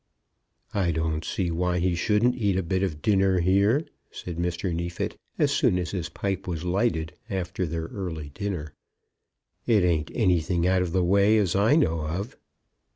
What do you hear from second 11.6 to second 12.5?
know of."